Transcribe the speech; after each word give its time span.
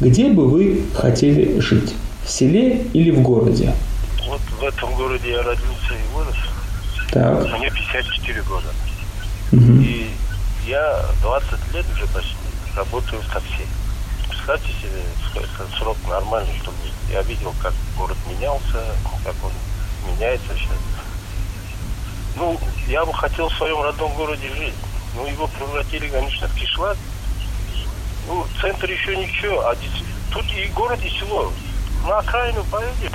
Где 0.00 0.28
бы 0.28 0.48
вы 0.48 0.84
хотели 0.94 1.58
жить? 1.60 1.94
В 2.24 2.30
селе 2.30 2.82
или 2.92 3.10
в 3.10 3.22
городе? 3.22 3.74
Вот 4.26 4.40
в 4.40 4.62
этом 4.62 4.94
городе 4.94 5.30
я 5.30 5.42
родился 5.42 5.94
и 5.94 6.14
вырос. 6.14 6.36
Так. 7.12 7.58
Мне 7.58 7.70
54 7.70 8.42
года. 8.42 8.66
Мгм. 9.52 9.80
И 9.80 10.10
я 10.66 11.02
20 11.22 11.50
лет 11.72 11.86
уже 11.94 12.06
почти 12.08 12.36
работаю 12.76 13.22
в 13.22 13.32
такси. 13.32 13.64
Представьте 14.28 14.68
себе, 14.68 15.02
это 15.34 15.78
срок 15.78 15.96
нормальный, 16.08 16.52
чтобы 16.60 16.76
я 17.10 17.22
видел, 17.22 17.54
как 17.62 17.72
город 17.96 18.16
менялся, 18.28 18.84
как 19.24 19.34
он 19.42 19.52
меняется 20.12 20.48
сейчас. 20.56 20.76
Ну, 22.36 22.58
я 22.88 23.06
бы 23.06 23.14
хотел 23.14 23.48
в 23.48 23.54
своем 23.54 23.80
родном 23.80 24.14
городе 24.14 24.48
жить. 24.58 24.74
Ну, 25.16 25.26
его 25.26 25.46
превратили, 25.46 26.08
конечно, 26.08 26.48
в 26.48 26.54
кишлак. 26.54 26.98
Ну, 28.26 28.46
центр 28.60 28.90
еще 28.90 29.16
ничего, 29.16 29.60
а 29.60 29.76
тут 30.32 30.44
и 30.52 30.66
город, 30.68 31.00
и 31.04 31.08
село. 31.10 31.52
На 32.06 32.18
окраину 32.18 32.64
поедешь, 32.64 33.12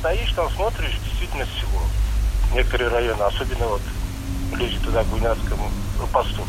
стоишь 0.00 0.32
там, 0.32 0.50
смотришь, 0.50 0.98
действительно 1.04 1.46
село. 1.60 1.82
Некоторые 2.52 2.90
районы, 2.90 3.22
особенно 3.22 3.66
вот 3.66 3.82
люди 4.54 4.78
туда, 4.78 5.04
к 5.04 5.08
Гуйнацкому 5.08 5.70
ну, 5.98 6.06
посту. 6.08 6.44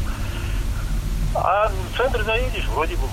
А 1.36 1.70
в 1.70 1.98
центр 1.98 2.24
заедешь, 2.24 2.68
вроде 2.68 2.96
бы. 2.96 3.08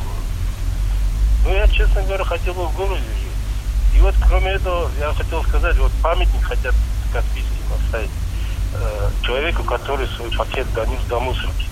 Ну, 1.45 1.55
я, 1.55 1.69
честно 1.69 2.03
говоря, 2.03 2.25
хотел 2.25 2.55
бы 2.55 2.67
в 2.67 2.77
городе 2.77 3.01
жить. 3.01 3.97
И 3.97 4.01
вот, 4.01 4.15
кроме 4.27 4.53
этого, 4.53 4.91
я 4.99 5.13
хотел 5.13 5.43
сказать, 5.45 5.77
вот 5.79 5.93
памятник 6.03 6.43
хотят 6.43 6.75
в 6.75 7.13
Каспийске 7.13 7.51
поставить 7.71 8.11
э, 8.75 9.11
человеку, 9.23 9.65
который 9.65 10.07
свой 10.09 10.31
пакет 10.31 10.67
донес 10.75 11.01
до 11.09 11.19
мусорки. 11.21 11.67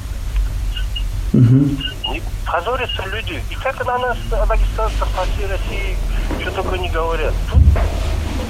Не 1.33 2.23
позорятся 2.47 3.05
люди. 3.13 3.43
И 3.51 3.55
как 3.55 3.85
на 3.85 3.99
нас, 3.99 4.17
о 4.33 4.47
дагестанцах, 4.47 5.09
по 5.09 5.25
всей 5.25 5.47
России, 5.47 5.97
что 6.41 6.51
только 6.63 6.79
не 6.79 6.89
говорят. 6.89 7.35
Тут 7.51 7.61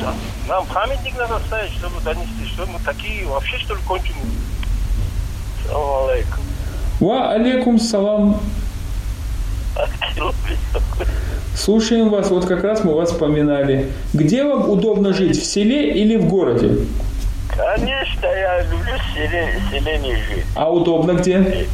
да, 0.00 0.14
нам 0.48 0.66
памятник 0.66 1.16
надо 1.18 1.40
ставить, 1.46 1.72
чтобы 1.72 2.00
донести, 2.02 2.46
что 2.46 2.66
мы 2.66 2.78
такие 2.84 3.26
вообще, 3.26 3.58
что 3.58 3.74
ли, 3.74 3.80
конченые. 3.86 4.22
Салам 5.66 6.08
алейкум. 6.08 6.44
Ва 7.00 7.32
алейкум 7.32 7.78
салам. 7.78 8.40
Слушаем 11.56 12.10
вас, 12.10 12.30
вот 12.30 12.46
как 12.46 12.62
раз 12.62 12.84
мы 12.84 12.94
вас 12.94 13.10
вспоминали. 13.10 13.92
Где 14.12 14.44
вам 14.44 14.70
удобно 14.70 15.12
жить, 15.12 15.36
в 15.36 15.44
селе 15.44 15.92
или 15.92 16.16
в 16.16 16.26
городе? 16.26 16.86
Конечно, 17.48 18.26
я 18.26 18.62
люблю 18.62 18.94
селе, 19.14 19.60
селение 19.70 20.16
жить. 20.16 20.44
А 20.54 20.70
удобно 20.70 21.12
где? 21.12 21.66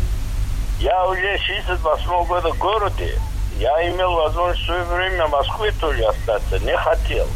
Я 0.80 1.06
уже 1.06 1.38
68 1.38 2.24
года 2.26 2.52
в 2.52 2.58
городе. 2.58 3.18
Я 3.58 3.88
имел 3.88 4.14
возможность 4.14 4.62
в 4.62 4.66
свое 4.66 4.84
время 4.84 5.26
в 5.26 5.30
Москве 5.30 5.72
тоже 5.80 6.04
остаться, 6.04 6.58
не 6.58 6.76
хотел. 6.76 7.28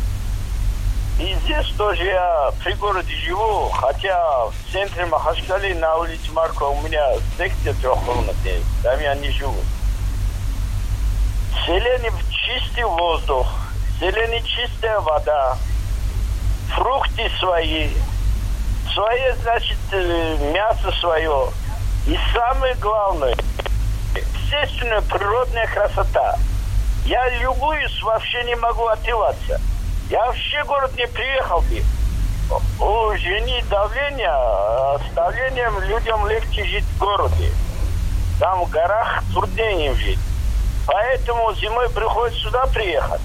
И 1.20 1.34
здесь 1.42 1.66
тоже 1.76 2.04
я 2.04 2.52
при 2.62 2.72
городе 2.74 3.12
живу, 3.14 3.68
хотя 3.70 4.46
в 4.46 4.54
центре 4.72 5.04
Махачкалы 5.06 5.74
на 5.74 5.96
улице 5.96 6.30
Маркова 6.32 6.70
у 6.70 6.80
меня 6.82 7.14
секция 7.36 7.74
трехкомнатная, 7.74 8.60
там 8.82 9.00
я 9.00 9.14
не 9.16 9.30
живу. 9.30 9.60
В 11.52 12.30
чистый 12.30 12.84
воздух, 12.84 13.46
в 14.00 14.42
чистая 14.42 15.00
вода, 15.00 15.58
фрукты 16.74 17.28
свои, 17.40 17.90
свое, 18.94 19.34
значит, 19.42 19.78
э, 19.92 20.36
мясо 20.52 20.92
свое. 21.00 21.48
И 22.08 22.18
самое 22.32 22.74
главное, 22.76 23.36
естественная 24.14 25.02
природная 25.02 25.66
красота. 25.66 26.38
Я 27.04 27.28
любуюсь, 27.40 28.02
вообще 28.02 28.44
не 28.44 28.54
могу 28.54 28.86
отдеваться. 28.86 29.60
Я 30.08 30.24
вообще 30.24 30.64
в 30.64 30.68
город 30.68 30.90
не 30.96 31.06
приехал 31.06 31.60
бы. 31.60 31.82
У 32.80 33.14
жени 33.18 33.62
давление, 33.68 34.32
с 35.00 35.14
давлением 35.14 35.78
людям 35.80 36.26
легче 36.26 36.64
жить 36.64 36.84
в 36.84 36.98
городе. 36.98 37.52
Там 38.40 38.64
в 38.64 38.70
горах 38.70 39.22
труднее 39.34 39.88
им 39.88 39.96
жить. 39.96 40.20
Поэтому 40.86 41.52
зимой 41.56 41.90
приходится 41.90 42.40
сюда 42.40 42.64
приехать. 42.68 43.20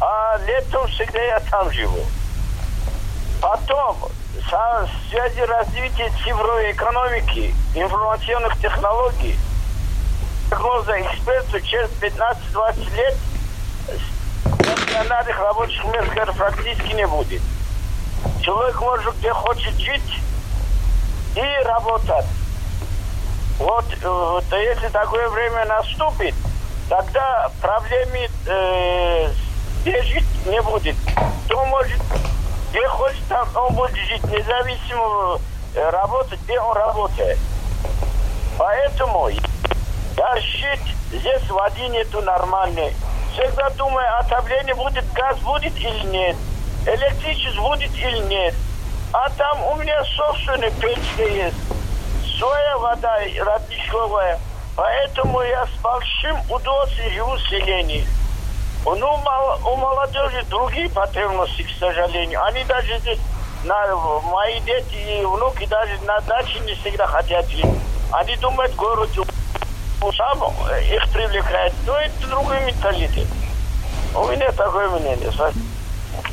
А 0.00 0.38
летом 0.46 0.86
всегда 0.86 1.20
я 1.20 1.40
там 1.40 1.72
живу. 1.72 2.06
Потом, 3.42 3.96
со- 4.50 4.88
связи 5.10 5.40
развития 5.40 6.10
цифровой 6.22 6.72
экономики, 6.72 7.54
информационных 7.74 8.58
технологий, 8.60 9.38
прогноза 10.48 11.00
экспертов 11.00 11.62
через 11.62 11.90
15-20 12.00 12.94
лет 12.96 13.16
стационарных 14.54 15.38
рабочих 15.38 15.84
мест 15.84 16.08
говорят, 16.08 16.36
практически 16.36 16.92
не 16.92 17.06
будет. 17.06 17.42
Человек 18.42 18.80
может 18.80 19.16
где 19.18 19.32
хочет 19.32 19.74
жить 19.78 20.20
и 21.36 21.64
работать. 21.64 22.26
Вот, 23.58 23.84
э, 24.02 24.08
вот 24.08 24.44
если 24.52 24.88
такое 24.88 25.28
время 25.28 25.64
наступит, 25.66 26.34
тогда 26.88 27.50
проблемы 27.60 28.28
э, 28.46 29.30
где 29.82 30.02
жить 30.02 30.46
не 30.46 30.60
будет. 30.62 30.96
Кто 31.46 31.64
может, 31.66 32.00
где 32.70 32.86
хочет, 32.88 33.22
там 33.28 33.48
он 33.56 33.74
будет 33.74 33.96
жить, 33.96 34.24
независимо 34.24 35.40
э, 35.74 35.90
работать, 35.90 36.40
где 36.42 36.60
он 36.60 36.76
работает. 36.76 37.38
Поэтому 38.58 39.28
я 39.28 40.40
щит, 40.40 40.80
здесь 41.12 41.48
воды 41.50 41.88
нету 41.88 42.20
нормальной. 42.22 42.94
Всегда 43.32 43.70
думаю, 43.70 44.18
отопление 44.18 44.74
будет, 44.74 45.10
газ 45.12 45.38
будет 45.38 45.76
или 45.76 46.06
нет, 46.06 46.36
электричество 46.86 47.62
будет 47.62 47.94
или 47.94 48.18
нет. 48.26 48.54
А 49.12 49.30
там 49.30 49.64
у 49.64 49.76
меня 49.76 50.02
собственная 50.04 50.70
печка 50.72 51.22
есть, 51.22 51.56
своя 52.38 52.78
вода 52.78 53.18
родниковая. 53.18 54.38
Поэтому 54.76 55.40
я 55.42 55.66
с 55.66 55.80
большим 55.82 56.38
удовольствием 56.48 57.12
живу 57.12 57.32
в 57.32 57.40
селении. 57.48 58.06
Ну, 58.84 59.16
мало- 59.18 59.58
у 59.66 59.76
молодежи 59.76 60.44
другие 60.48 60.88
потребности, 60.88 61.62
к 61.62 61.78
сожалению. 61.78 62.42
Они 62.44 62.64
даже 62.64 62.98
здесь, 62.98 63.18
на, 63.64 63.96
мои 64.22 64.60
дети 64.60 64.94
и 64.94 65.24
внуки 65.24 65.66
даже 65.66 65.98
на 66.04 66.20
даче 66.20 66.58
не 66.60 66.74
всегда 66.74 67.06
хотят 67.06 67.48
жить. 67.50 67.66
Они 68.12 68.36
думают, 68.36 68.74
город 68.76 69.10
сам 70.16 70.38
их 70.92 71.08
привлекает. 71.10 71.72
Но 71.86 71.96
это 71.96 72.26
другой 72.28 72.60
менталитет. 72.64 73.26
У 74.14 74.26
меня 74.26 74.50
такое 74.52 74.88
мнение. 74.88 75.30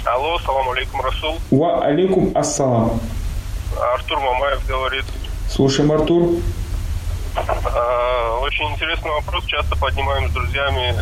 Алло, 0.05 0.39
салам 0.39 0.69
алейкум, 0.69 1.01
Расул. 1.01 1.37
Ва 1.51 1.83
алейкум 1.85 2.31
ассалам. 2.35 2.99
Артур 3.93 4.19
Мамаев 4.19 4.65
говорит. 4.67 5.05
Слушаем, 5.49 5.91
Артур. 5.91 6.39
А, 7.35 8.39
Очень 8.39 8.71
интересный 8.71 9.11
вопрос. 9.11 9.43
Часто 9.45 9.75
поднимаем 9.75 10.29
с 10.29 10.31
друзьями 10.31 10.95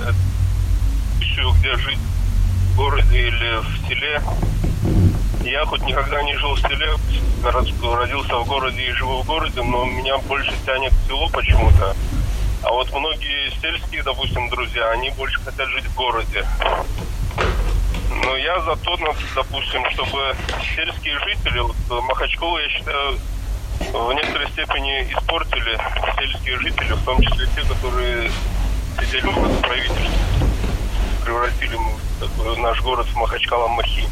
ищу, 1.33 1.51
где 1.59 1.75
жить 1.77 1.97
в 1.97 2.77
городе 2.77 3.27
или 3.27 3.57
в 3.57 3.87
селе. 3.87 4.21
Я 5.43 5.65
хоть 5.65 5.81
никогда 5.83 6.21
не 6.23 6.35
жил 6.37 6.53
в 6.53 6.59
селе, 6.59 6.95
род- 7.43 7.97
родился 7.99 8.37
в 8.37 8.47
городе 8.47 8.81
и 8.81 8.91
живу 8.91 9.21
в 9.21 9.25
городе, 9.25 9.61
но 9.61 9.85
меня 9.85 10.17
больше 10.19 10.53
тянет 10.65 10.93
в 10.93 11.07
село 11.07 11.27
почему-то. 11.29 11.95
А 12.63 12.71
вот 12.71 12.93
многие 12.93 13.51
сельские, 13.61 14.03
допустим, 14.03 14.49
друзья, 14.49 14.91
они 14.91 15.09
больше 15.11 15.39
хотят 15.41 15.67
жить 15.69 15.85
в 15.85 15.95
городе. 15.95 16.45
Но 18.25 18.35
я 18.37 18.59
за 18.61 18.75
то, 18.77 18.97
допустим, 19.35 19.83
чтобы 19.91 20.35
сельские 20.75 21.19
жители, 21.19 21.59
вот 21.59 21.75
Махачкову, 22.03 22.57
я 22.57 22.69
считаю, 22.69 23.17
в 23.91 24.13
некоторой 24.13 24.47
степени 24.51 25.01
испортили 25.11 25.77
сельские 26.15 26.57
жители, 26.59 26.93
в 26.93 27.03
том 27.03 27.21
числе 27.21 27.47
те, 27.55 27.61
которые 27.61 28.31
сидели 29.01 29.27
в 29.27 29.61
правительстве, 29.61 30.52
превратили 31.23 31.77
такой 32.19 32.57
наш 32.57 32.81
город 32.81 33.07
в 33.07 33.17
Махачкала-Махи. 33.17 34.07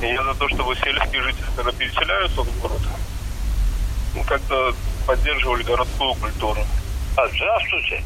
И 0.00 0.06
я 0.06 0.22
за 0.22 0.34
то, 0.34 0.48
чтобы 0.48 0.74
сельские 0.76 1.22
жители, 1.22 1.44
когда 1.56 1.72
переселяются 1.72 2.42
в 2.42 2.60
город, 2.60 2.80
ну, 4.14 4.22
как-то 4.24 4.74
поддерживали 5.06 5.62
городскую 5.62 6.14
культуру. 6.14 6.60
А, 7.16 7.28
Здравствуйте. 7.28 8.02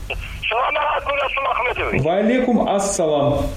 Салам 0.48 0.76
алейкум, 0.76 1.14
Расул 1.14 1.50
Ахмедович. 1.50 2.02
Ва 2.02 2.16
алейкум 2.16 2.68
ассалам. 2.68 3.50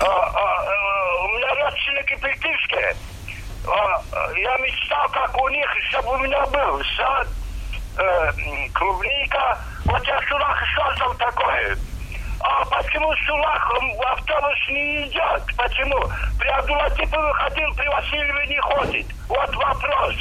А, 0.00 0.04
а, 0.04 0.64
э, 0.64 1.24
у 1.24 1.28
меня 1.36 1.54
родственники 1.54 2.20
Пельтинские. 2.20 2.96
А, 3.66 4.02
я 4.36 4.56
мечтал, 4.58 5.08
как 5.10 5.40
у 5.40 5.48
них, 5.48 5.66
чтобы 5.90 6.12
у 6.14 6.18
меня 6.18 6.44
был 6.46 6.82
сад, 6.96 7.28
э, 7.96 8.32
клубника. 8.74 9.58
Вот 9.84 10.04
я 10.04 10.20
в 10.20 10.24
Сулах 10.24 10.58
создал 10.76 11.14
такое. 11.14 11.76
Почему 12.82 13.12
в 13.12 13.26
Сулах 13.26 13.72
м, 13.80 13.92
автобус 14.00 14.58
не 14.70 15.06
идет? 15.06 15.42
Почему? 15.56 16.02
При 16.38 16.48
Абдулатипове 16.48 17.32
ходил, 17.34 17.72
при 17.74 17.86
Васильеве 17.86 18.46
не 18.48 18.58
ходит. 18.58 19.06
Вот 19.28 19.54
вопрос. 19.54 20.14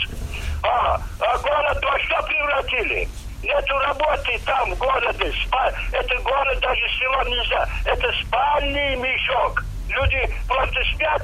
А, 0.63 0.99
а 1.21 1.37
город 1.39 1.83
во 1.83 1.99
что 1.99 2.21
превратили? 2.27 3.07
Нету 3.41 3.79
работы 3.79 4.39
там, 4.45 4.69
в 4.75 4.77
городе. 4.77 5.33
Спа... 5.43 5.71
Это 5.91 6.15
город, 6.21 6.59
даже 6.59 6.81
село 6.99 7.23
нельзя. 7.23 7.67
Это 7.85 8.11
спальный 8.21 8.95
мешок. 8.95 9.63
Люди 9.89 10.29
просто 10.47 10.83
спят, 10.93 11.23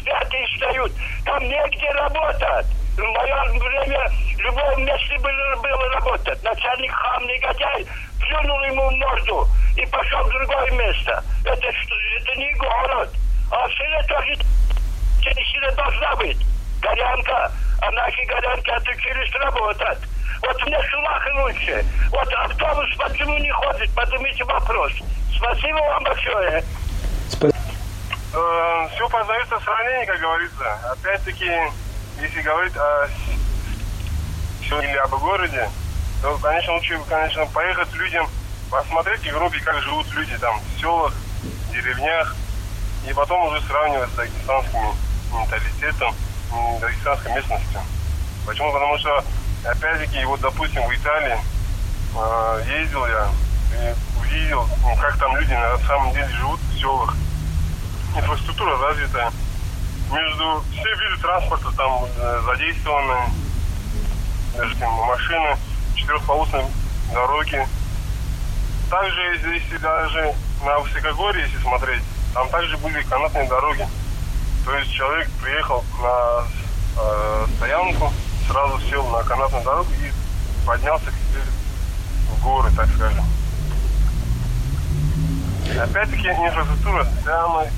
спят 0.00 0.34
и 0.34 0.46
встают. 0.46 0.92
Там 1.26 1.42
негде 1.44 1.90
работать. 1.90 2.66
В 2.96 3.02
мое 3.02 3.60
время 3.60 4.10
в 4.36 4.40
любом 4.40 4.84
месте 4.84 5.18
было, 5.18 5.56
было 5.62 5.88
работать. 5.90 6.42
Начальник 6.42 6.92
хам, 6.92 7.26
негодяй, 7.26 7.86
плюнул 8.28 8.62
ему 8.64 8.90
в 8.90 8.94
морду 8.96 9.48
и 9.76 9.86
пошел 9.86 10.22
в 10.24 10.28
другое 10.28 10.70
место. 10.72 11.24
Это, 11.44 11.66
это 11.66 12.34
не 12.36 12.52
город. 12.54 13.10
А 13.50 13.66
в 13.66 13.72
селе 13.72 14.02
тоже 14.06 14.36
сила 15.24 15.72
должна 15.72 16.14
быть. 16.16 16.38
Горянка. 16.80 17.50
А 17.80 17.90
наши 17.90 18.24
горянки 18.24 18.70
отучились 18.70 19.34
работать. 19.34 19.98
Вот 20.42 20.66
мне 20.66 20.80
Шулах 20.82 21.26
лучше. 21.36 21.84
Вот 22.10 22.32
автобус 22.32 22.88
почему 22.96 23.38
не 23.38 23.50
ходит? 23.50 23.90
Поднимите 23.94 24.44
вопрос. 24.44 24.92
Спасибо 25.36 25.78
вам 25.78 26.04
большое. 26.04 26.64
Э, 28.34 28.88
все 28.94 29.08
познается 29.08 29.58
в 29.58 29.64
сравнении, 29.64 30.06
как 30.06 30.20
говорится. 30.20 30.92
Опять-таки, 30.92 31.50
если 32.20 32.42
говорить 32.42 32.76
о 32.76 33.08
или 34.70 34.96
об 34.98 35.10
городе, 35.18 35.66
то, 36.22 36.36
конечно, 36.38 36.74
лучше, 36.74 37.00
конечно, 37.08 37.46
поехать 37.46 37.92
людям, 37.94 38.28
посмотреть 38.70 39.20
в 39.20 39.26
Европе, 39.26 39.60
как 39.60 39.80
живут 39.82 40.10
люди 40.12 40.36
там 40.38 40.60
в 40.60 40.80
селах, 40.80 41.12
в 41.12 41.72
деревнях, 41.72 42.36
и 43.08 43.12
потом 43.12 43.46
уже 43.46 43.60
сравнивать 43.62 44.10
с 44.10 44.14
дагестанским 44.14 44.80
менталитетом, 45.32 46.14
дагестанской 46.80 47.34
местностью. 47.34 47.80
Почему? 48.46 48.72
Потому 48.72 48.98
что 48.98 49.24
Опять-таки, 49.64 50.24
вот, 50.24 50.40
допустим, 50.40 50.82
в 50.86 50.94
Италии 50.94 51.36
э, 52.16 52.62
ездил 52.80 53.04
я 53.06 53.28
и 53.74 53.94
увидел, 54.18 54.66
ну, 54.82 54.96
как 54.96 55.18
там 55.18 55.36
люди 55.36 55.52
на 55.52 55.76
самом 55.78 56.12
деле 56.14 56.28
живут 56.28 56.60
в 56.60 56.78
селах. 56.78 57.14
Инфраструктура 58.16 58.78
развитая. 58.78 59.32
Между 60.10 60.64
все 60.72 60.94
виды 60.94 61.20
транспорта 61.20 61.70
там 61.76 62.04
э, 62.04 62.40
задействованы, 62.46 63.30
даже 64.56 64.76
там, 64.76 64.92
машины, 64.92 65.57
четырехполосные 66.08 66.64
дороги. 67.12 67.66
Также, 68.90 69.20
если 69.54 69.76
даже 69.78 70.34
на 70.64 70.78
высокогорье, 70.78 71.44
если 71.44 71.58
смотреть, 71.58 72.02
там 72.32 72.48
также 72.48 72.76
были 72.78 73.02
канатные 73.02 73.46
дороги. 73.48 73.86
То 74.64 74.74
есть 74.76 74.90
человек 74.92 75.28
приехал 75.42 75.84
на 76.02 76.44
э, 77.00 77.46
стоянку, 77.56 78.12
сразу 78.50 78.80
сел 78.88 79.06
на 79.08 79.22
канатную 79.22 79.64
дорогу 79.64 79.90
и 79.92 80.66
поднялся 80.66 81.10
в 82.30 82.44
горы, 82.44 82.70
так 82.74 82.88
скажем. 82.96 83.24
Опять-таки 85.78 86.28
инфраструктура 86.28 87.06
самая 87.24 87.70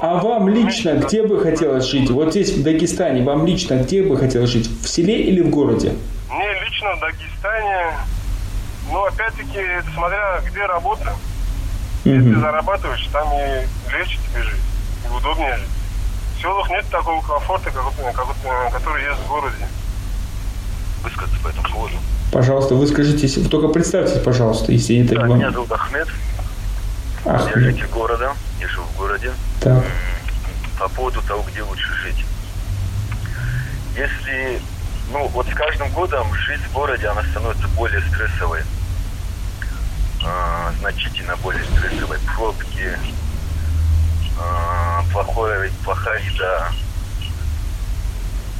а 0.00 0.18
вам 0.18 0.48
лично 0.48 0.94
где 0.94 1.22
бы 1.22 1.38
хотелось 1.38 1.84
жить? 1.84 2.10
Вот 2.10 2.30
здесь, 2.30 2.50
в 2.50 2.64
Дагестане, 2.64 3.22
вам 3.22 3.46
лично 3.46 3.74
где 3.76 4.02
бы 4.02 4.16
хотелось 4.16 4.50
жить? 4.50 4.68
В 4.82 4.88
селе 4.88 5.22
или 5.22 5.40
в 5.40 5.50
городе? 5.50 5.92
В 6.94 7.00
Дагестане, 7.00 7.98
ну, 8.90 9.04
опять-таки, 9.04 9.58
это 9.58 9.90
смотря 9.92 10.40
где 10.40 10.64
работа. 10.66 11.10
Угу. 12.04 12.10
Если 12.10 12.32
ты 12.34 12.40
зарабатываешь, 12.40 13.08
там 13.12 13.28
и 13.32 13.66
легче 13.92 14.18
тебе 14.28 14.42
жить, 14.42 14.60
и 15.04 15.14
удобнее 15.14 15.56
жить. 15.56 15.68
В 16.36 16.40
селах 16.40 16.70
нет 16.70 16.84
такого 16.90 17.20
комфорта, 17.22 17.70
как, 17.70 17.84
как, 18.14 18.72
который 18.72 19.04
есть 19.04 19.20
в 19.20 19.28
городе 19.28 19.66
высказаться 21.02 21.38
по 21.42 21.48
этому 21.48 21.68
поводу. 21.68 21.94
Пожалуйста, 22.32 22.74
выскажитесь. 22.74 23.34
Только 23.48 23.68
представьтесь, 23.68 24.22
пожалуйста, 24.22 24.72
если 24.72 24.94
не 24.94 25.08
так 25.08 25.18
да. 25.18 25.26
Меня 25.26 25.50
зовут 25.50 25.72
Ахмед. 25.72 26.08
Ахмед. 27.24 27.56
Я 27.56 27.62
житель 27.62 27.86
города. 27.88 28.32
Я 28.60 28.68
живу 28.68 28.86
в 28.86 28.98
городе. 28.98 29.32
Так. 29.60 29.84
По 30.78 30.88
поводу 30.88 31.22
того, 31.22 31.44
где 31.50 31.62
лучше 31.62 31.92
жить. 31.94 32.24
Если, 33.96 34.60
ну, 35.12 35.28
вот 35.28 35.46
с 35.46 35.54
каждым 35.54 35.90
годом 35.90 36.32
жизнь 36.34 36.62
в 36.64 36.72
городе, 36.72 37.06
она 37.08 37.22
становится 37.24 37.68
более 37.68 38.00
стрессовой. 38.02 38.62
А, 40.24 40.72
значительно 40.80 41.36
более 41.36 41.64
стрессовой. 41.64 42.18
Пробки, 42.34 42.98
а, 44.40 45.04
плохое, 45.12 45.70
плохая 45.84 46.20
еда. 46.22 46.72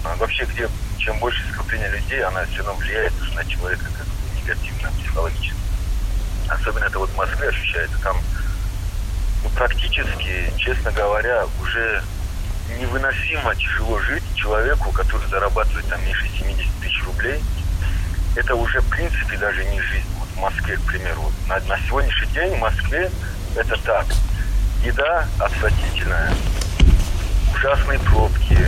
А, 0.05 0.15
вообще, 0.17 0.45
где 0.45 0.69
чем 0.99 1.19
больше 1.19 1.43
скопление 1.53 1.89
людей, 1.91 2.23
она 2.23 2.45
все 2.47 2.59
равно 2.59 2.75
влияет 2.75 3.13
на 3.35 3.45
человека 3.45 3.85
как 3.97 4.07
негативно, 4.43 4.91
психологически. 5.01 5.55
Особенно 6.49 6.85
это 6.85 6.99
вот 6.99 7.11
в 7.11 7.17
Москве 7.17 7.49
ощущается. 7.49 7.99
Там 8.03 8.17
ну, 9.43 9.51
практически, 9.51 10.53
честно 10.57 10.93
говоря, 10.93 11.47
уже 11.61 12.03
невыносимо 12.79 13.55
тяжело 13.55 13.99
жить 14.01 14.23
человеку, 14.35 14.91
который 14.93 15.27
зарабатывает 15.29 15.87
там 15.87 16.05
меньше 16.05 16.29
70 16.39 16.67
тысяч 16.81 17.05
рублей. 17.05 17.43
Это 18.35 18.55
уже, 18.55 18.81
в 18.81 18.89
принципе, 18.89 19.37
даже 19.39 19.65
не 19.65 19.81
жизнь. 19.81 20.07
Вот 20.19 20.29
в 20.29 20.41
Москве, 20.41 20.77
к 20.77 20.83
примеру. 20.83 21.31
На, 21.49 21.59
на 21.61 21.79
сегодняшний 21.87 22.33
день 22.33 22.55
в 22.57 22.59
Москве 22.59 23.11
это 23.55 23.77
так. 23.83 24.07
Еда 24.85 25.27
отвратительная. 25.39 26.33
Ужасные 27.55 27.99
пробки. 28.01 28.59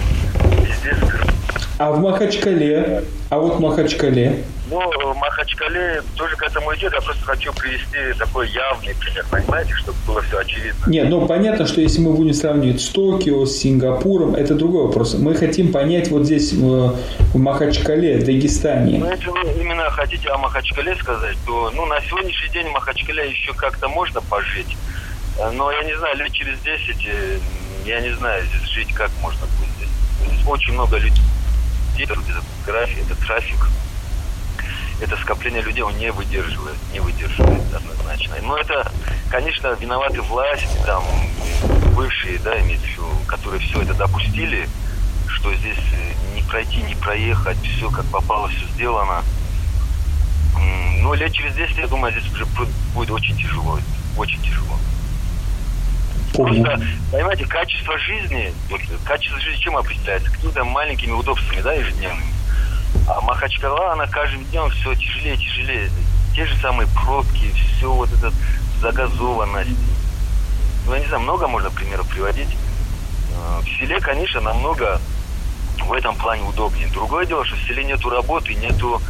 Везде 0.63 0.95
скрыт 0.97 1.38
а 1.79 1.93
в 1.93 2.01
Махачкале? 2.01 3.05
А 3.31 3.39
вот 3.39 3.57
в 3.57 3.61
Махачкале? 3.61 4.45
Ну, 4.71 5.15
Махачкале 5.15 6.03
тоже 6.17 6.37
к 6.37 6.43
этому 6.43 6.75
идет. 6.75 6.93
Я 6.93 7.01
просто 7.01 7.25
хочу 7.25 7.53
привести 7.53 8.19
такой 8.19 8.49
явный 8.51 8.95
пример, 8.95 9.25
понимаете, 9.31 9.73
чтобы 9.75 9.97
было 10.07 10.23
все 10.23 10.39
очевидно. 10.39 10.85
Нет, 10.87 11.09
ну 11.09 11.27
понятно, 11.27 11.67
что 11.67 11.81
если 11.81 12.01
мы 12.01 12.13
будем 12.13 12.35
сравнивать 12.35 12.81
с 12.81 12.89
Токио, 12.89 13.47
с 13.47 13.57
Сингапуром, 13.57 14.35
это 14.35 14.55
другой 14.55 14.87
вопрос. 14.87 15.15
Мы 15.15 15.35
хотим 15.35 15.73
понять 15.73 16.09
вот 16.11 16.25
здесь, 16.25 16.53
в, 16.53 16.97
в 17.33 17.39
Махачкале, 17.39 18.19
в 18.19 18.25
Дагестане. 18.25 18.99
Ну, 18.99 19.11
если 19.11 19.29
вы 19.29 19.41
именно 19.61 19.91
хотите 19.91 20.29
о 20.29 20.39
Махачкале 20.39 20.97
сказать, 20.97 21.37
то 21.47 21.71
ну, 21.75 21.87
на 21.87 22.01
сегодняшний 22.01 22.51
день 22.51 22.69
в 22.69 22.73
Махачкале 22.73 23.31
еще 23.31 23.55
как-то 23.55 23.89
можно 23.89 24.21
пожить. 24.23 24.77
Но 25.55 25.71
я 25.71 25.85
не 25.85 25.97
знаю, 25.97 26.17
лет 26.17 26.33
через 26.33 26.59
10, 26.61 27.07
э, 27.07 27.39
я 27.87 28.01
не 28.01 28.11
знаю, 28.17 28.45
здесь 28.45 28.69
жить 28.71 28.93
как 28.93 29.11
можно 29.23 29.47
будет. 29.47 29.89
Здесь 30.27 30.47
очень 30.49 30.73
много 30.73 30.97
людей 30.97 31.23
это 32.05 32.17
график, 32.67 32.99
это 32.99 33.15
трафик, 33.27 33.69
это 35.01 35.17
скопление 35.17 35.63
людей 35.63 35.83
он 35.83 35.97
не 35.99 36.11
выдерживает, 36.13 36.77
не 36.93 37.01
выдерживает 37.01 37.63
однозначно. 37.75 38.37
Но 38.43 38.57
это, 38.57 38.91
конечно, 39.31 39.69
виноваты 39.81 40.21
власти, 40.23 40.69
там, 40.85 41.05
бывшие, 41.95 42.39
да, 42.39 42.61
имеется 42.61 42.89
которые 43.29 43.61
все 43.61 43.83
это 43.83 43.95
допустили, 43.95 44.69
что 45.29 45.55
здесь 45.55 45.79
не 46.35 46.43
пройти, 46.43 46.83
не 46.83 46.95
проехать, 46.95 47.59
все 47.63 47.91
как 47.91 48.05
попало, 48.07 48.49
все 48.49 48.65
сделано. 48.75 49.23
Но 51.01 51.15
лет 51.15 51.33
через 51.33 51.55
10, 51.55 51.77
я 51.77 51.87
думаю, 51.87 52.13
здесь 52.13 52.33
уже 52.33 52.47
будет 52.95 53.11
очень 53.11 53.37
тяжело, 53.37 53.79
очень 54.17 54.43
тяжело. 54.43 54.77
Просто, 56.39 56.81
понимаете, 57.11 57.47
качество 57.47 57.99
жизни, 57.99 58.55
качество 59.05 59.41
жизни 59.41 59.59
чем 59.59 59.77
определяется? 59.77 60.31
Какими-то 60.31 60.63
маленькими 60.63 61.11
удобствами, 61.11 61.61
да, 61.63 61.73
ежедневными. 61.73 62.33
А 63.09 63.21
Махачкала, 63.23 63.93
она 63.93 64.07
каждым 64.07 64.45
днем 64.45 64.71
все 64.71 64.95
тяжелее 64.95 65.35
и 65.35 65.39
тяжелее. 65.39 65.91
Те 66.37 66.47
же 66.47 66.57
самые 66.59 66.89
пробки, 66.95 67.51
все 67.51 67.93
вот 67.93 68.13
эта 68.13 68.33
загазованность. 68.81 69.71
Ну, 70.87 70.95
я 70.95 71.01
не 71.01 71.07
знаю, 71.07 71.25
много 71.25 71.49
можно 71.49 71.71
примеров 71.71 72.07
приводить. 72.07 72.57
А, 73.37 73.61
в 73.61 73.69
селе, 73.69 73.99
конечно, 73.99 74.41
намного 74.41 75.01
в 75.81 75.93
этом 75.93 76.15
плане 76.15 76.45
удобнее. 76.45 76.87
Другое 76.93 77.27
дело, 77.27 77.45
что 77.45 77.57
в 77.57 77.63
селе 77.63 77.83
нету 77.83 78.11
работы, 78.11 78.55
нету, 78.55 79.03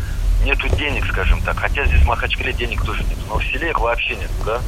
нету 0.44 0.66
денег, 0.70 1.04
скажем 1.04 1.42
так. 1.42 1.58
Хотя 1.58 1.84
здесь 1.84 2.00
в 2.00 2.06
Махачкале 2.06 2.54
денег 2.54 2.82
тоже 2.84 3.04
нет. 3.04 3.18
Но 3.28 3.36
в 3.36 3.44
селе 3.44 3.68
их 3.68 3.80
вообще 3.80 4.16
нет, 4.16 4.30
да 4.46 4.62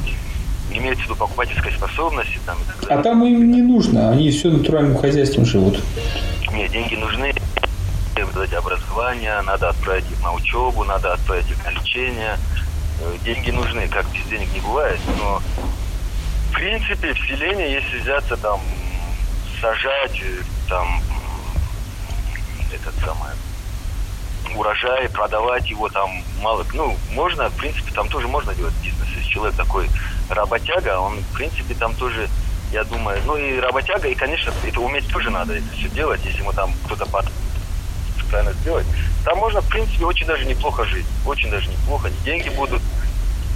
имеется 0.77 1.03
в 1.03 1.05
виду 1.05 1.15
покупательской 1.15 1.71
способности. 1.71 2.39
Там, 2.45 2.57
и 2.61 2.65
так 2.65 2.79
далее. 2.81 2.99
А 2.99 3.03
там 3.03 3.25
им 3.25 3.51
не 3.51 3.61
нужно, 3.61 4.11
они 4.11 4.31
все 4.31 4.49
натуральным 4.49 4.97
хозяйством 4.97 5.45
живут. 5.45 5.79
Нет, 6.51 6.71
деньги 6.71 6.95
нужны, 6.95 7.33
дать 8.33 8.53
образование, 8.53 9.41
надо 9.41 9.69
отправить 9.69 10.09
их 10.11 10.21
на 10.21 10.33
учебу, 10.33 10.83
надо 10.83 11.13
отправить 11.13 11.49
их 11.49 11.63
на 11.65 11.69
лечение. 11.69 12.37
Э, 13.01 13.15
деньги 13.23 13.51
нужны, 13.51 13.87
как 13.87 14.05
без 14.11 14.23
денег 14.25 14.53
не 14.53 14.59
бывает, 14.61 14.99
но 15.17 15.41
в 16.49 16.53
принципе 16.53 17.13
в 17.13 17.19
селении, 17.19 17.71
если 17.71 17.99
взяться 17.99 18.37
там 18.37 18.59
сажать 19.61 20.21
э, 20.21 20.41
там 20.69 21.01
этот 22.73 22.93
самый 23.03 23.31
урожай, 24.55 25.07
продавать 25.09 25.69
его 25.69 25.87
там 25.89 26.09
мало, 26.41 26.65
ну, 26.73 26.97
можно, 27.13 27.49
в 27.49 27.55
принципе, 27.55 27.91
там 27.93 28.07
тоже 28.09 28.27
можно 28.27 28.53
делать 28.53 28.73
бизнес. 28.83 29.07
Если 29.15 29.29
человек 29.29 29.55
такой 29.55 29.87
работяга, 30.31 30.99
он, 30.99 31.19
в 31.19 31.35
принципе, 31.35 31.73
там 31.73 31.93
тоже, 31.95 32.27
я 32.71 32.83
думаю, 32.83 33.21
ну 33.25 33.37
и 33.37 33.59
работяга, 33.59 34.07
и, 34.07 34.15
конечно, 34.15 34.51
это 34.65 34.79
уметь 34.79 35.07
тоже 35.07 35.29
надо 35.29 35.53
это 35.53 35.65
все 35.75 35.89
делать, 35.89 36.21
если 36.25 36.39
ему 36.39 36.53
там 36.53 36.71
кто-то 36.85 37.05
под 37.05 37.25
правильно 38.31 38.53
сделать. 38.61 38.85
Там 39.25 39.37
можно, 39.37 39.61
в 39.61 39.67
принципе, 39.67 40.05
очень 40.05 40.25
даже 40.25 40.45
неплохо 40.45 40.85
жить. 40.85 41.05
Очень 41.25 41.51
даже 41.51 41.69
неплохо. 41.69 42.09
Деньги 42.25 42.49
будут. 42.49 42.81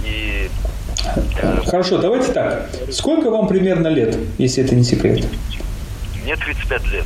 И... 0.04 0.48
Э, 1.40 1.60
Хорошо, 1.66 1.98
давайте 1.98 2.32
так. 2.32 2.70
Сколько 2.92 3.30
вам 3.30 3.48
примерно 3.48 3.88
лет, 3.88 4.16
если 4.38 4.62
это 4.62 4.74
не 4.74 4.84
секрет? 4.84 5.24
Мне 6.22 6.36
35 6.36 6.86
лет. 6.88 7.04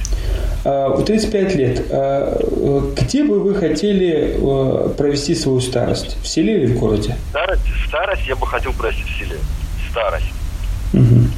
35 0.62 1.54
а, 1.54 1.56
лет. 1.56 1.86
А, 1.90 2.92
где 3.00 3.24
бы 3.24 3.40
вы 3.40 3.54
хотели 3.54 4.36
э, 4.36 4.88
провести 4.90 5.34
свою 5.34 5.60
старость? 5.60 6.16
В 6.22 6.26
селе 6.26 6.62
или 6.62 6.66
в 6.72 6.78
городе? 6.78 7.16
Старость, 7.30 7.62
старость 7.86 8.26
я 8.26 8.36
бы 8.36 8.46
хотел 8.46 8.72
провести 8.72 9.04
в 9.04 9.18
селе. 9.18 9.36
Старость. 9.90 10.32
Угу. 10.92 11.30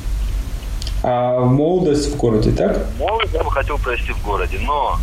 А 1.05 1.41
молодость 1.41 2.13
в 2.13 2.17
городе, 2.17 2.53
так? 2.53 2.87
Молодость 2.99 3.35
я 3.35 3.43
бы 3.43 3.51
хотел 3.51 3.79
провести 3.79 4.13
в 4.13 4.23
городе, 4.23 4.59
но, 4.61 4.99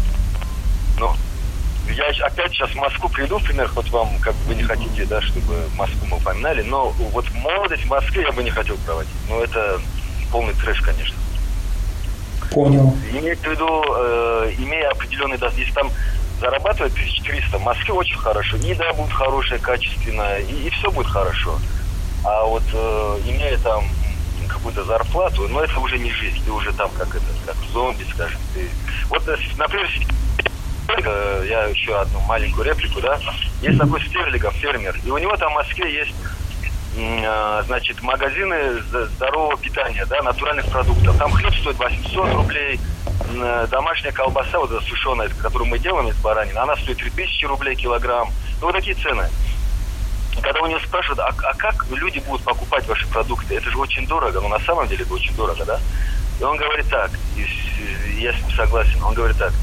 но 0.97 1.15
я 1.89 2.05
опять 2.25 2.51
сейчас 2.51 2.69
в 2.69 2.75
Москву 2.75 3.09
приду, 3.09 3.39
пример, 3.39 3.67
хоть 3.67 3.89
вам 3.91 4.09
как 4.21 4.35
бы 4.47 4.55
не 4.55 4.63
хотите, 4.63 5.05
да, 5.05 5.21
чтобы 5.21 5.55
Москву 5.75 6.07
мы 6.09 6.17
упоминали, 6.17 6.61
но 6.61 6.91
вот 7.11 7.25
молодость 7.33 7.83
в 7.83 7.89
Москве 7.89 8.23
я 8.23 8.31
бы 8.31 8.43
не 8.43 8.49
хотел 8.49 8.77
проводить. 8.85 9.11
Но 9.27 9.43
это 9.43 9.79
полный 10.31 10.53
трэш, 10.53 10.81
конечно. 10.81 11.17
Понял. 12.51 12.95
Имеется 13.11 13.47
в 13.49 13.51
виду, 13.51 13.83
э, 13.97 14.53
имея 14.59 14.89
определенный 14.89 15.37
доход, 15.37 15.57
если 15.57 15.73
там 15.73 15.91
зарабатывать 16.39 16.93
1300, 16.93 17.57
в 17.57 17.63
Москве 17.63 17.93
очень 17.93 18.17
хорошо, 18.17 18.57
и 18.57 18.73
да, 18.73 18.93
будет 18.93 19.11
хорошая, 19.11 19.59
качественная, 19.59 20.39
и, 20.39 20.67
и 20.67 20.69
все 20.69 20.89
будет 20.91 21.07
хорошо. 21.07 21.59
А 22.23 22.43
вот 22.43 22.63
э, 22.73 23.19
имея 23.25 23.57
там 23.59 23.85
какую-то 24.47 24.83
зарплату, 24.83 25.47
но 25.47 25.63
это 25.63 25.79
уже 25.79 25.97
не 25.97 26.11
жизнь, 26.11 26.43
ты 26.43 26.51
уже 26.51 26.73
там 26.73 26.89
как 26.91 27.09
это, 27.09 27.25
как 27.45 27.55
зомби, 27.71 28.05
скажем. 28.13 28.39
Ты... 28.53 28.69
Вот, 29.09 29.27
э, 29.27 29.37
например, 29.57 29.87
э, 30.87 31.45
я 31.47 31.63
еще 31.65 31.99
одну 31.99 32.19
маленькую 32.21 32.65
реплику, 32.65 32.99
да, 32.99 33.19
есть 33.61 33.77
такой 33.77 34.01
Стерлигов, 34.01 34.53
фермер, 34.55 34.99
и 35.03 35.11
у 35.11 35.17
него 35.17 35.35
там 35.37 35.51
в 35.51 35.55
Москве 35.55 35.93
есть 35.93 36.13
а, 36.97 37.63
значит, 37.67 38.01
магазины 38.01 38.81
здорового 38.81 39.55
питания, 39.57 40.05
да, 40.07 40.21
натуральных 40.21 40.65
продуктов. 40.65 41.17
Там 41.17 41.31
хлеб 41.31 41.53
стоит 41.55 41.77
800 41.77 42.33
рублей, 42.33 42.79
домашняя 43.69 44.11
колбаса, 44.11 44.59
вот 44.59 44.71
эта 44.71 44.83
сушеная, 44.83 45.29
которую 45.29 45.69
мы 45.69 45.77
делаем 45.79 46.09
из 46.09 46.15
баранины, 46.17 46.57
она 46.57 46.75
стоит 46.75 46.97
3000 46.97 47.45
рублей 47.45 47.75
килограмм. 47.75 48.29
Ну, 48.59 48.67
вот 48.67 48.75
такие 48.75 48.95
цены. 48.95 49.29
Когда 50.41 50.61
у 50.61 50.67
него 50.67 50.79
спрашивают, 50.79 51.19
а, 51.19 51.33
а 51.43 51.53
как 51.55 51.85
люди 51.89 52.19
будут 52.19 52.43
покупать 52.43 52.87
ваши 52.87 53.07
продукты? 53.07 53.55
Это 53.55 53.69
же 53.69 53.77
очень 53.77 54.07
дорого, 54.07 54.41
но 54.41 54.47
на 54.47 54.59
самом 54.59 54.87
деле 54.87 55.03
это 55.03 55.13
очень 55.13 55.35
дорого, 55.35 55.65
да? 55.65 55.79
И 56.39 56.43
он 56.43 56.57
говорит 56.57 56.87
так, 56.89 57.11
и 57.35 58.21
я 58.21 58.33
с 58.33 58.41
ним 58.41 58.51
согласен, 58.51 59.03
он 59.03 59.13
говорит 59.13 59.37
так, 59.37 59.53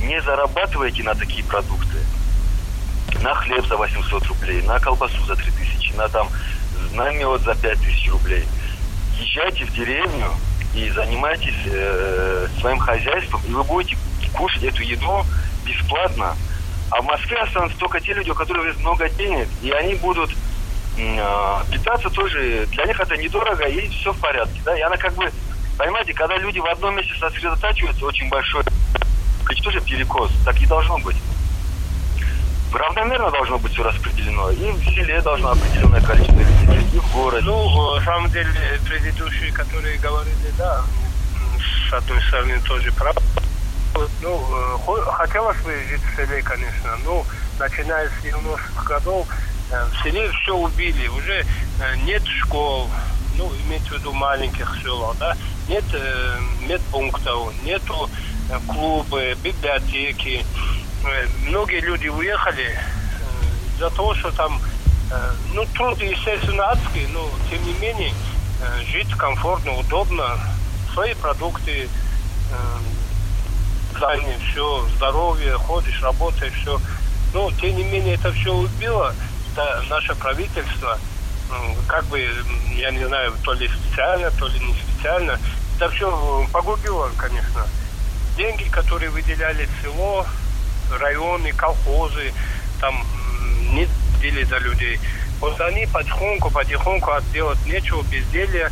не 0.00 0.20
зарабатывайте 0.22 1.02
на 1.02 1.14
такие 1.14 1.44
продукты, 1.44 1.98
на 3.22 3.34
хлеб 3.34 3.66
за 3.66 3.76
800 3.76 4.26
рублей, 4.26 4.62
на 4.62 4.78
колбасу 4.78 5.24
за 5.26 5.34
3000, 5.34 5.94
на 5.94 6.08
там 6.08 6.28
на 6.92 7.10
мед 7.10 7.42
за 7.42 7.54
5000 7.54 8.10
рублей. 8.10 8.46
Езжайте 9.18 9.64
в 9.64 9.72
деревню 9.72 10.30
и 10.74 10.88
занимайтесь 10.90 11.56
э, 11.66 12.46
своим 12.60 12.78
хозяйством, 12.78 13.40
и 13.46 13.52
вы 13.52 13.64
будете 13.64 13.96
кушать 14.34 14.62
эту 14.62 14.82
еду 14.82 15.24
бесплатно. 15.64 16.36
А 16.90 17.00
в 17.00 17.04
Москве 17.04 17.38
останутся 17.38 17.78
только 17.78 18.00
те 18.00 18.12
люди, 18.14 18.30
у 18.30 18.34
которых 18.34 18.66
есть 18.66 18.80
много 18.80 19.08
денег, 19.10 19.48
и 19.62 19.70
они 19.70 19.94
будут 19.96 20.30
э, 20.96 21.60
питаться 21.70 22.10
тоже. 22.10 22.66
Для 22.72 22.84
них 22.86 22.98
это 22.98 23.16
недорого, 23.16 23.64
и 23.64 23.88
все 23.88 24.12
в 24.12 24.18
порядке. 24.20 24.60
Да? 24.64 24.76
И 24.76 24.80
она 24.80 24.96
как 24.96 25.14
бы, 25.14 25.30
понимаете, 25.76 26.14
когда 26.14 26.36
люди 26.36 26.58
в 26.58 26.66
одном 26.66 26.96
месте 26.96 27.12
сосредотачиваются, 27.18 28.04
очень 28.04 28.28
большой, 28.28 28.62
тоже 29.62 29.80
перекос, 29.80 30.30
так 30.44 30.58
и 30.62 30.66
должно 30.66 30.98
быть 30.98 31.16
равномерно 32.72 33.30
должно 33.30 33.58
быть 33.58 33.72
все 33.72 33.82
распределено. 33.82 34.50
И 34.50 34.70
в 34.72 34.84
селе 34.84 35.20
должно 35.20 35.50
определенное 35.50 36.00
количество 36.00 36.38
людей, 36.38 36.86
и 36.94 36.98
в 36.98 37.12
городе. 37.12 37.44
Ну, 37.44 37.94
на 37.96 38.04
самом 38.04 38.30
деле, 38.30 38.48
предыдущие, 38.86 39.52
которые 39.52 39.98
говорили, 39.98 40.52
да, 40.56 40.82
с 41.88 41.92
одной 41.92 42.20
стороны 42.22 42.60
тоже 42.60 42.92
прав. 42.92 43.16
Ну, 44.22 44.78
э, 44.88 45.02
хотелось 45.12 45.58
бы 45.58 45.72
жить 45.88 46.02
в 46.02 46.16
селе, 46.16 46.42
конечно. 46.42 46.96
Ну, 47.04 47.24
начиная 47.58 48.08
с 48.08 48.24
90-х 48.24 48.84
годов, 48.84 49.26
э, 49.70 49.84
в 49.84 50.02
селе 50.02 50.30
все 50.30 50.56
убили. 50.56 51.08
Уже 51.08 51.44
э, 51.80 51.96
нет 52.04 52.24
школ, 52.26 52.88
ну, 53.36 53.52
имеется 53.66 53.90
в 53.90 53.98
виду 53.98 54.12
маленьких 54.12 54.76
селах, 54.82 55.16
да, 55.18 55.36
нет 55.68 55.84
медпунктов, 56.66 57.52
нету 57.64 58.10
клубы, 58.66 59.36
библиотеки. 59.42 60.44
Э, 61.04 61.26
многие 61.46 61.80
люди 61.80 62.08
уехали 62.08 62.70
э, 62.70 63.78
за 63.78 63.90
то, 63.90 64.14
что 64.14 64.30
там, 64.32 64.60
э, 65.10 65.32
ну, 65.54 65.64
труд, 65.74 66.00
естественно, 66.00 66.70
адский, 66.70 67.06
но, 67.12 67.28
тем 67.50 67.64
не 67.64 67.74
менее, 67.74 68.12
жить 68.90 69.10
комфортно, 69.14 69.78
удобно, 69.78 70.36
свои 70.92 71.14
продукты, 71.14 71.88
здание, 73.98 74.38
все, 74.50 74.86
здоровье, 74.96 75.54
ходишь, 75.58 76.02
работаешь, 76.02 76.54
все. 76.54 76.80
Но, 77.34 77.50
тем 77.60 77.76
не 77.76 77.84
менее, 77.84 78.14
это 78.14 78.32
все 78.32 78.54
убило 78.54 79.14
да, 79.54 79.82
наше 79.90 80.14
правительство, 80.14 80.98
как 81.88 82.04
бы, 82.06 82.20
я 82.76 82.90
не 82.90 83.04
знаю, 83.06 83.32
то 83.42 83.52
ли 83.52 83.68
специально, 83.68 84.30
то 84.30 84.46
ли 84.46 84.60
не 84.60 84.72
специально, 84.74 85.38
это 85.76 85.90
все 85.90 86.46
погубило, 86.52 87.10
конечно. 87.16 87.66
Деньги, 88.36 88.64
которые 88.64 89.10
выделяли 89.10 89.68
село, 89.82 90.24
районы, 91.00 91.52
колхозы, 91.52 92.32
там 92.80 93.04
не 93.72 93.88
дели 94.20 94.44
за 94.44 94.58
людей. 94.58 95.00
Вот 95.40 95.60
они 95.60 95.86
потихоньку, 95.86 96.50
потихоньку 96.50 97.10
отделать 97.12 97.64
нечего, 97.66 98.02
безделье, 98.04 98.70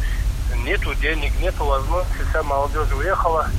нету 0.64 0.94
денег, 0.94 1.32
нету 1.40 1.64
возможности, 1.64 2.22
вся 2.30 2.42
молодежь 2.44 2.92
уехала. 2.92 3.50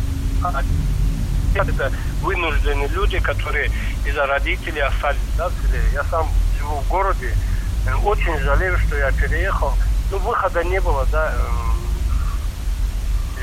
Это 1.58 1.92
вынужденные 2.22 2.88
люди, 2.90 3.20
которые 3.20 3.72
из-за 4.06 4.26
родителей 4.26 4.82
остались 4.82 5.20
да. 5.38 5.50
Я 5.94 6.04
сам 6.06 6.28
живу 6.58 6.78
в 6.82 6.88
городе, 6.88 7.34
очень 8.04 8.38
жалею, 8.40 8.78
что 8.80 8.98
я 8.98 9.12
переехал. 9.12 9.74
Ну, 10.12 10.18
выхода 10.20 10.64
не 10.64 10.80
было, 10.80 11.06
да. 11.12 11.34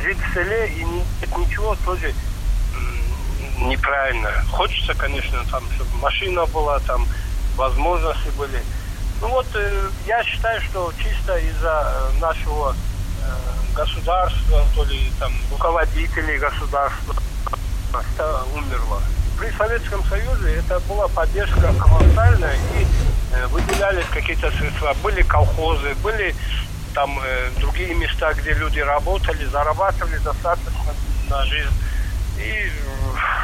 Жить 0.02 0.18
в 0.18 0.34
селе 0.34 0.68
и 0.68 0.84
ничего 1.38 1.76
тоже 1.84 2.14
неправильно. 3.58 4.30
Хочется, 4.50 4.94
конечно, 4.94 5.44
там, 5.50 5.62
чтобы 5.74 5.90
машина 6.00 6.46
была, 6.46 6.78
там, 6.80 7.06
возможности 7.56 8.28
были. 8.36 8.62
Ну 9.20 9.28
вот, 9.28 9.46
э, 9.54 9.88
я 10.06 10.22
считаю, 10.24 10.60
что 10.62 10.92
чисто 10.98 11.36
из-за 11.38 12.10
э, 12.16 12.20
нашего 12.20 12.72
э, 12.72 13.74
государства, 13.74 14.64
то 14.74 14.84
ли 14.84 15.10
там 15.18 15.32
руководителей 15.50 16.38
государства, 16.38 17.14
умерло. 18.54 19.00
При 19.38 19.50
Советском 19.56 20.02
Союзе 20.04 20.56
это 20.56 20.80
была 20.88 21.08
поддержка 21.08 21.72
колоссальная, 21.78 22.54
и 22.78 22.86
э, 23.34 23.46
выделялись 23.48 24.06
какие-то 24.12 24.50
средства. 24.52 24.94
Были 25.02 25.22
колхозы, 25.22 25.94
были 26.02 26.34
там 26.94 27.18
э, 27.18 27.50
другие 27.58 27.94
места, 27.94 28.32
где 28.34 28.52
люди 28.54 28.78
работали, 28.80 29.44
зарабатывали 29.46 30.18
достаточно 30.18 30.94
на 31.28 31.44
жизнь. 31.44 31.72
И 32.38 32.70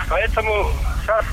поэтому 0.08 0.70
сейчас 1.02 1.24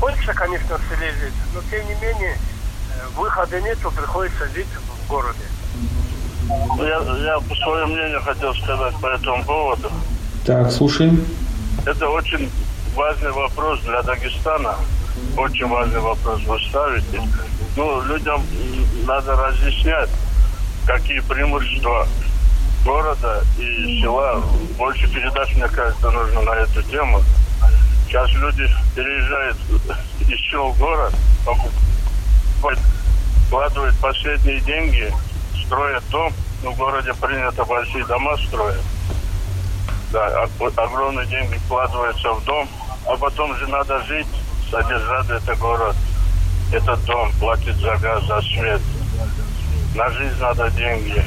хочется, 0.00 0.34
конечно, 0.34 0.78
в 0.78 0.94
селе 0.94 1.12
жить, 1.12 1.34
но 1.54 1.60
тем 1.70 1.86
не 1.86 1.94
менее 1.94 2.34
э, 2.34 3.06
выхода 3.16 3.60
нету, 3.60 3.90
приходится 3.90 4.48
жить 4.54 4.68
в 5.04 5.08
городе. 5.08 5.44
Я, 6.78 6.98
я 7.24 7.40
по 7.40 7.54
свое 7.54 7.86
мнение 7.86 8.20
хотел 8.20 8.54
сказать 8.54 8.94
по 8.96 9.06
этому 9.06 9.44
поводу. 9.44 9.90
Так, 10.44 10.72
слушаем. 10.72 11.24
Это 11.86 12.08
очень 12.08 12.50
важный 12.94 13.32
вопрос 13.32 13.80
для 13.80 14.02
Дагестана. 14.02 14.76
Очень 15.36 15.68
важный 15.68 16.00
вопрос 16.00 16.40
вы 16.44 16.58
ставите. 16.68 17.22
Ну, 17.76 18.02
людям 18.02 18.42
надо 19.06 19.36
разъяснять, 19.36 20.10
какие 20.86 21.20
преимущества 21.20 22.06
города 22.84 23.42
и 23.58 24.00
села. 24.00 24.42
Больше 24.76 25.08
передач, 25.08 25.54
мне 25.56 25.68
кажется, 25.68 26.10
нужно 26.10 26.42
на 26.42 26.54
эту 26.56 26.82
тему. 26.82 27.22
Сейчас 28.06 28.30
люди 28.34 28.68
переезжают 28.94 29.56
еще 30.28 30.70
в 30.70 30.78
город, 30.78 31.14
вкладывают 33.48 33.96
последние 33.96 34.60
деньги, 34.60 35.12
строят 35.64 36.02
дом. 36.10 36.32
Ну, 36.62 36.72
в 36.72 36.76
городе 36.76 37.12
принято 37.14 37.64
большие 37.64 38.04
дома 38.04 38.36
строят. 38.36 38.80
Да, 40.12 40.46
огромные 40.76 41.26
деньги 41.26 41.56
вкладываются 41.64 42.32
в 42.32 42.44
дом, 42.44 42.68
а 43.06 43.16
потом 43.16 43.56
же 43.56 43.66
надо 43.66 44.00
жить, 44.02 44.26
содержать 44.70 45.30
этот 45.30 45.58
город, 45.58 45.96
этот 46.72 47.04
дом, 47.04 47.32
платить 47.40 47.76
за 47.76 47.96
газ, 47.96 48.24
за 48.26 48.40
свет. 48.42 48.80
На 49.94 50.08
жизнь 50.10 50.40
надо 50.40 50.70
деньги. 50.70 51.24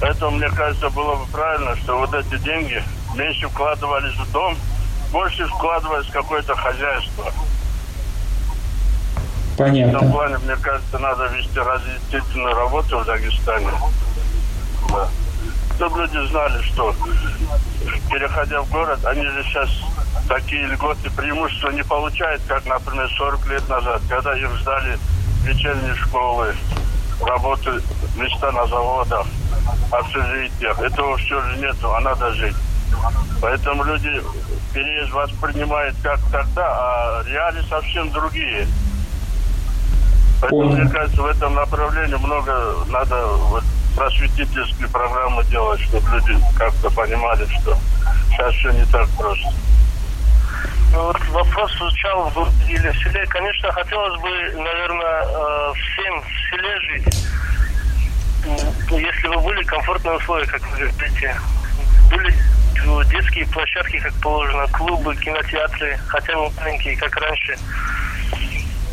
Поэтому, 0.00 0.36
мне 0.36 0.48
кажется, 0.50 0.90
было 0.90 1.16
бы 1.16 1.26
правильно, 1.26 1.76
что 1.76 1.98
вот 1.98 2.14
эти 2.14 2.36
деньги 2.38 2.82
меньше 3.16 3.48
вкладывались 3.48 4.16
в 4.16 4.32
дом 4.32 4.56
больше 5.14 5.46
вкладываясь 5.46 6.06
в 6.06 6.10
какое-то 6.10 6.56
хозяйство. 6.56 7.32
Понятно. 9.56 9.92
В 9.92 10.02
этом 10.02 10.12
плане, 10.12 10.38
мне 10.38 10.56
кажется, 10.56 10.98
надо 10.98 11.26
вести 11.26 11.56
разъяснительную 11.56 12.54
работу 12.56 12.98
в 12.98 13.04
Дагестане. 13.04 13.70
Да. 14.88 15.08
Чтобы 15.76 16.02
люди 16.02 16.28
знали, 16.28 16.62
что 16.62 16.94
переходя 18.10 18.62
в 18.62 18.70
город, 18.70 19.04
они 19.04 19.24
же 19.24 19.42
сейчас 19.42 19.68
такие 20.28 20.66
льготы, 20.66 21.10
преимущества 21.10 21.70
не 21.70 21.82
получают, 21.82 22.42
как, 22.46 22.64
например, 22.66 23.08
40 23.18 23.46
лет 23.48 23.68
назад, 23.68 24.02
когда 24.08 24.36
их 24.36 24.54
ждали 24.56 24.98
вечерние 25.42 25.94
школы, 25.96 26.54
работы, 27.20 27.70
места 28.16 28.52
на 28.52 28.66
заводах, 28.66 29.26
общежитиях. 29.90 30.78
Этого 30.80 31.16
все 31.16 31.40
же 31.42 31.56
нету, 31.58 31.92
а 31.94 32.00
надо 32.00 32.32
жить. 32.34 32.56
Поэтому 33.40 33.84
люди 33.84 34.22
переезд 34.72 35.12
воспринимают 35.12 35.96
как 36.02 36.20
тогда, 36.30 36.66
а 36.66 37.22
реалии 37.26 37.64
совсем 37.68 38.10
другие. 38.10 38.66
Поэтому, 40.40 40.72
мне 40.72 40.88
кажется, 40.90 41.20
в 41.20 41.26
этом 41.26 41.54
направлении 41.54 42.16
много 42.16 42.76
надо 42.88 43.26
вот, 43.26 43.63
просветительские 43.94 44.88
программы 44.88 45.44
делать, 45.44 45.80
чтобы 45.82 46.08
люди 46.10 46.38
как-то 46.56 46.90
понимали, 46.90 47.46
что 47.60 47.76
сейчас 48.30 48.54
все 48.54 48.70
не 48.72 48.84
так 48.86 49.08
просто. 49.10 49.48
Ну, 50.92 51.02
Вот 51.06 51.20
вопрос 51.28 51.72
звучал 51.78 52.28
в 52.30 52.34
городе 52.34 52.64
или 52.68 52.90
в 52.90 52.98
селе. 52.98 53.26
Конечно, 53.26 53.72
хотелось 53.72 54.20
бы, 54.20 54.30
наверное, 54.62 55.22
э, 55.24 55.72
всем 55.74 56.22
в 56.22 56.50
селе 56.50 56.80
жить. 56.80 57.26
М, 58.46 58.98
Если 58.98 59.28
бы 59.28 59.40
были 59.40 59.62
комфортные 59.64 60.16
условия, 60.16 60.46
как 60.46 60.60
вы 60.70 60.76
говорите. 60.88 61.36
Были 62.10 62.32
э, 62.32 63.04
детские 63.08 63.46
площадки, 63.46 63.98
как 63.98 64.12
положено, 64.20 64.66
клубы, 64.68 65.16
кинотеатры, 65.16 65.98
хотя 66.06 66.34
бы 66.36 66.50
маленькие, 66.60 66.96
как 66.96 67.16
раньше. 67.16 67.56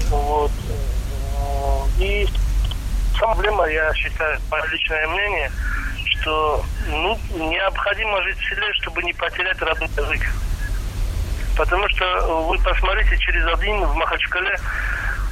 Вот. 0.09 0.51
Э, 0.69 2.01
И 2.03 2.27
проблема, 3.21 3.65
я 3.67 3.93
считаю, 3.93 4.39
мое 4.49 4.65
личное 4.65 5.07
мнение, 5.07 5.51
что 6.05 6.65
ну, 6.87 7.19
необходимо 7.35 8.21
жить 8.23 8.37
в 8.37 8.49
селе, 8.49 8.73
чтобы 8.81 9.03
не 9.03 9.13
потерять 9.13 9.61
родной 9.61 9.89
язык. 9.95 10.21
Потому 11.55 11.87
что 11.89 12.45
вы 12.47 12.57
посмотрите 12.57 13.15
через 13.17 13.45
один 13.45 13.83
в 13.85 13.95
Махачкале, 13.95 14.57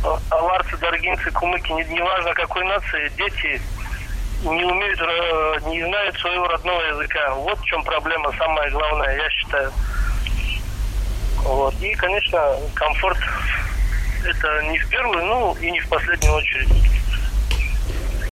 э, 0.04 0.18
аварцы, 0.30 0.78
даргинцы, 0.78 1.32
кумыки, 1.32 1.72
не- 1.72 1.86
неважно 1.86 2.34
какой 2.34 2.64
нации, 2.66 3.12
дети 3.18 3.62
не 4.44 4.64
умеют, 4.64 5.02
э, 5.02 5.70
не 5.70 5.84
знают 5.84 6.16
своего 6.20 6.48
родного 6.48 6.82
языка. 6.82 7.34
Вот 7.36 7.60
в 7.60 7.66
чем 7.66 7.84
проблема 7.84 8.32
самая 8.38 8.70
главная, 8.70 9.16
я 9.16 9.30
считаю. 9.32 9.72
Вот. 11.38 11.74
И, 11.82 11.96
конечно, 11.96 12.56
комфорт 12.76 13.20
это 14.26 14.62
не 14.64 14.78
в 14.78 14.90
первую, 14.90 15.26
ну 15.26 15.56
и 15.56 15.72
не 15.72 15.80
в 15.80 15.90
последнюю 15.90 16.34
очередь. 16.36 16.99